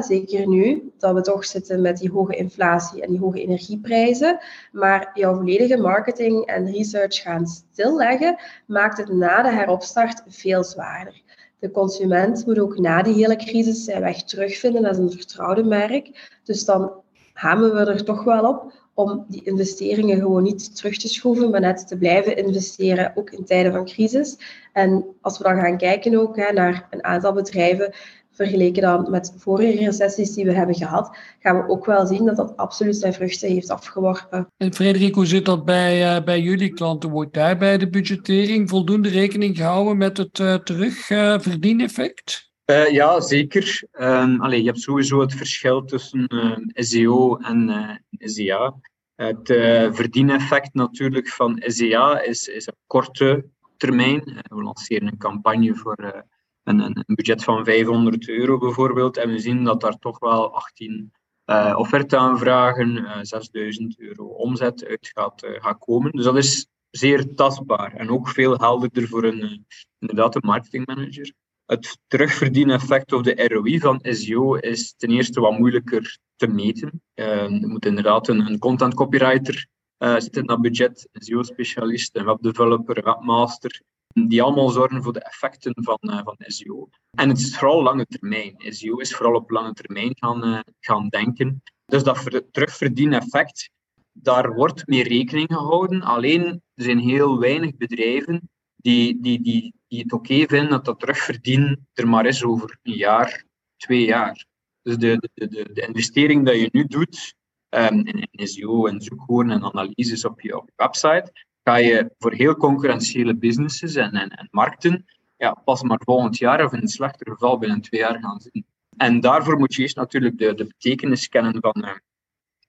[0.00, 4.38] zeker nu dat we toch zitten met die hoge inflatie en die hoge energieprijzen.
[4.72, 11.22] Maar jouw volledige marketing en research gaan stilleggen, maakt het na de heropstart veel zwaarder.
[11.58, 16.38] De consument moet ook na die hele crisis zijn weg terugvinden als een vertrouwde merk.
[16.44, 16.92] Dus dan
[17.32, 21.60] hamen we er toch wel op om die investeringen gewoon niet terug te schroeven, maar
[21.60, 24.38] net te blijven investeren, ook in tijden van crisis.
[24.72, 27.94] En als we dan gaan kijken ook hè, naar een aantal bedrijven,
[28.38, 32.36] vergeleken dan met vorige recessies die we hebben gehad, gaan we ook wel zien dat
[32.36, 34.46] dat absoluut zijn vruchten heeft afgeworpen.
[34.56, 37.10] En Frederik, hoe zit dat bij, uh, bij jullie klanten?
[37.10, 42.50] Wordt daar bij de budgettering voldoende rekening gehouden met het uh, terugverdieneffect?
[42.70, 43.82] Uh, ja, zeker.
[44.00, 46.26] Um, allee, je hebt sowieso het verschil tussen
[46.74, 47.70] SEO en
[48.10, 48.74] SEA.
[49.14, 49.46] Het
[49.92, 53.44] verdieneffect natuurlijk van SEA is, is een korte
[53.76, 54.22] termijn.
[54.48, 56.24] we lanceren een campagne voor
[56.68, 59.16] een, een, budget van 500 euro bijvoorbeeld.
[59.16, 61.12] En we zien dat daar toch wel 18
[61.46, 66.12] uh, offerteaanvragen, uh, 6000 euro omzet uit gaat, uh, komen.
[66.12, 69.66] Dus dat is zeer tastbaar en ook veel helderder voor een,
[69.98, 71.32] inderdaad een marketingmanager.
[71.66, 77.02] Het terugverdieneffect of de ROI van SEO is ten eerste wat moeilijker te meten.
[77.14, 79.66] je moet inderdaad een, content copywriter
[79.98, 83.82] zitten in dat budget, SEO-specialist, een webdeveloper, webmaster,
[84.26, 86.88] die allemaal zorgen voor de effecten van, uh, van SEO.
[87.10, 88.54] En het is vooral lange termijn.
[88.58, 91.62] SEO is vooral op lange termijn gaan, uh, gaan denken.
[91.86, 93.70] Dus dat terugverdieneffect,
[94.12, 96.02] daar wordt mee rekening gehouden.
[96.02, 101.00] Alleen, er zijn heel weinig bedrijven die, die, die, die het oké vinden dat dat
[101.00, 103.44] terugverdien er maar is over een jaar,
[103.76, 104.46] twee jaar.
[104.82, 107.34] Dus de, de, de, de investering die je nu doet
[107.70, 111.32] um, in, in SEO en zoekwoorden en analyses op je, op je website,
[111.68, 115.04] ga je voor heel concurrentiële businesses en, en, en markten
[115.36, 118.66] ja, pas maar volgend jaar of in een slechter geval binnen twee jaar gaan zien.
[118.96, 121.94] En daarvoor moet je eerst natuurlijk de, de betekenis kennen van, uh,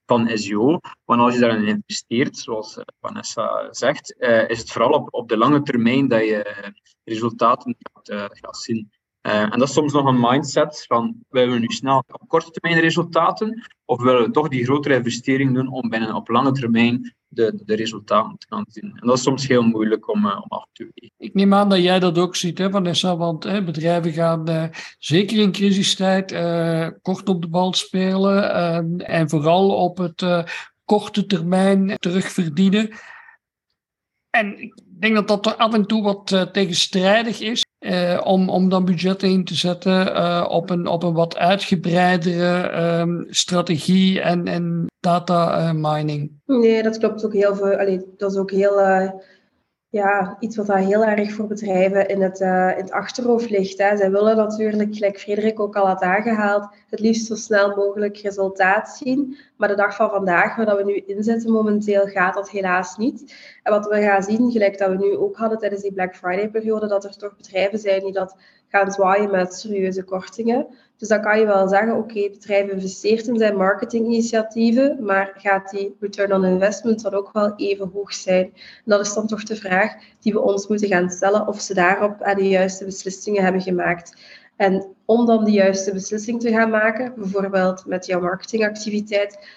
[0.06, 0.80] van SEO.
[1.04, 5.28] Want als je daarin investeert, zoals uh, Vanessa zegt, uh, is het vooral op, op
[5.28, 6.72] de lange termijn dat je
[7.04, 8.90] resultaten gaat, gaat zien.
[9.20, 12.82] En dat is soms nog een mindset van, willen we nu snel op korte termijn
[12.82, 17.62] resultaten, of willen we toch die grotere investering doen om binnen op lange termijn de,
[17.64, 18.92] de resultaten te gaan zien.
[18.94, 21.14] En dat is soms heel moeilijk om, uh, om af te wegen.
[21.16, 24.64] Ik neem aan dat jij dat ook ziet, hè, Vanessa, want hè, bedrijven gaan uh,
[24.98, 26.32] zeker in crisistijd
[27.02, 30.24] kort op de bal spelen en vooral op het
[30.84, 32.90] korte termijn terugverdienen.
[34.30, 37.64] En ik denk dat dat af en toe wat tegenstrijdig is.
[37.80, 42.72] Uh, om, om dan budgetten in te zetten uh, op, een, op een wat uitgebreidere
[43.00, 46.32] um, strategie en, en data uh, mining.
[46.46, 47.76] Nee, dat klopt ook heel veel.
[47.76, 48.80] Allee, dat is ook heel
[49.90, 53.78] ja, iets wat daar heel erg voor bedrijven in het, uh, in het achterhoofd ligt.
[53.78, 53.96] Hè.
[53.96, 58.88] Zij willen natuurlijk, gelijk Frederik ook al had aangehaald, het liefst zo snel mogelijk resultaat
[58.88, 59.36] zien.
[59.56, 63.34] Maar de dag van vandaag, waar we nu inzetten momenteel, gaat dat helaas niet.
[63.62, 66.86] En wat we gaan zien, gelijk dat we nu ook hadden tijdens die Black Friday-periode,
[66.86, 68.36] dat er toch bedrijven zijn die dat
[68.68, 70.66] gaan zwaaien met serieuze kortingen.
[71.00, 75.70] Dus dan kan je wel zeggen, oké, het bedrijf investeert in zijn marketinginitiatieven, maar gaat
[75.70, 78.52] die return on investment dan ook wel even hoog zijn?
[78.84, 82.18] Dat is dan toch de vraag die we ons moeten gaan stellen, of ze daarop
[82.34, 84.16] de juiste beslissingen hebben gemaakt.
[84.56, 89.48] En om dan de juiste beslissing te gaan maken, bijvoorbeeld met jouw marketingactiviteit,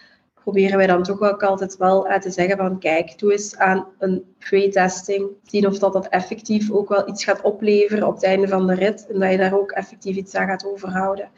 [0.43, 4.35] proberen wij dan toch ook altijd wel te zeggen van kijk, doe eens aan een
[4.39, 5.27] pre-testing.
[5.43, 8.73] Zien of dat, dat effectief ook wel iets gaat opleveren op het einde van de
[8.73, 11.29] rit en dat je daar ook effectief iets aan gaat overhouden.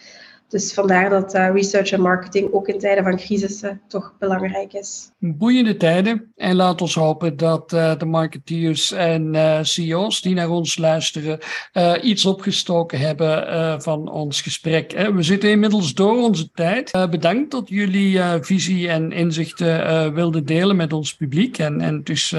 [0.55, 5.11] Dus vandaar dat uh, research en marketing ook in tijden van crisissen toch belangrijk is.
[5.19, 6.33] Boeiende tijden.
[6.35, 11.39] En laat ons hopen dat uh, de marketeers en uh, CEO's die naar ons luisteren
[12.01, 15.09] iets opgestoken hebben van ons gesprek.
[15.13, 16.91] We zitten inmiddels door onze tijd.
[17.09, 21.57] bedankt dat jullie visie en inzichten wilden delen met ons publiek.
[21.57, 22.35] En, en het is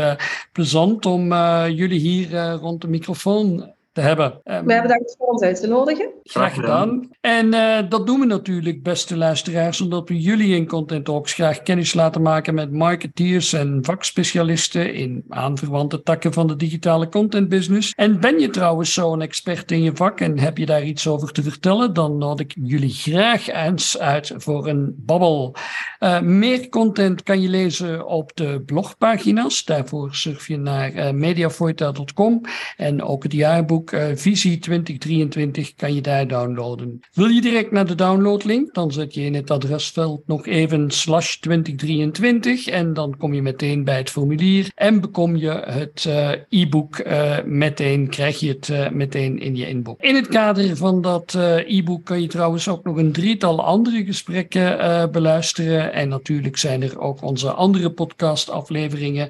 [0.52, 1.33] plezant om
[1.68, 4.40] jullie hier rond de microfoon te hebben.
[4.44, 6.11] Um, Wij bedankt voor ons uit te nodigen.
[6.22, 7.09] Graag gedaan.
[7.20, 11.62] En uh, dat doen we natuurlijk, beste luisteraars, omdat we jullie in Content Talks graag
[11.62, 17.92] kennis laten maken met marketeers en vakspecialisten in aanverwante takken van de digitale content business.
[17.94, 21.32] En ben je trouwens zo'n expert in je vak en heb je daar iets over
[21.32, 25.54] te vertellen, dan nodig ik jullie graag eens uit voor een babbel.
[26.00, 29.64] Uh, meer content kan je lezen op de blogpagina's.
[29.64, 32.40] Daarvoor surf je naar uh, mediafoita.com
[32.76, 37.01] en ook het jaarboek uh, Visie 2023 kan je daar downloaden.
[37.12, 41.37] Wil je direct naar de downloadlink, dan zet je in het adresveld nog even slash
[41.37, 46.99] 2023 en dan kom je meteen bij het formulier en bekom je het uh, e-book
[46.99, 50.09] uh, meteen, krijg je het meteen in je inbox.
[50.09, 51.34] In het kader van dat
[51.66, 56.99] e-book kan je trouwens ook nog een drietal andere gesprekken beluisteren en natuurlijk zijn er
[57.01, 59.28] ook onze andere podcastafleveringen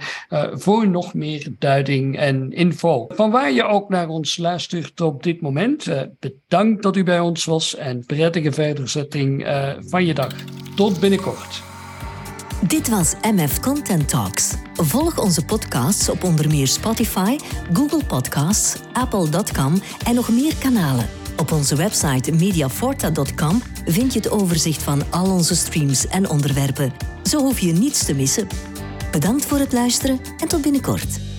[0.53, 3.07] voor nog meer duiding en info.
[3.09, 4.46] Van waar je ook naar ons luistert
[5.03, 5.87] op dit moment.
[5.87, 10.35] Uh, bedankt dat u bij ons was en prettige verderzetting uh, van je dag.
[10.75, 11.63] Tot binnenkort.
[12.67, 14.55] Dit was MF Content Talks.
[14.75, 17.37] Volg onze podcasts op onder meer Spotify,
[17.73, 19.75] Google Podcasts, Apple.com
[20.07, 21.07] en nog meer kanalen.
[21.37, 26.93] Op onze website mediaforta.com vind je het overzicht van al onze streams en onderwerpen.
[27.23, 28.47] Zo hoef je niets te missen.
[29.11, 31.36] Bedankt voor het luisteren en tot binnenkort.